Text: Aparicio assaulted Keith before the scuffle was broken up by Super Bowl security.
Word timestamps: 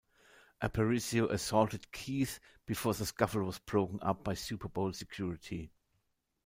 Aparicio 0.63 1.29
assaulted 1.29 1.91
Keith 1.91 2.39
before 2.65 2.95
the 2.95 3.05
scuffle 3.05 3.43
was 3.43 3.59
broken 3.59 3.99
up 4.01 4.23
by 4.23 4.33
Super 4.33 4.67
Bowl 4.67 4.93
security. 4.93 5.71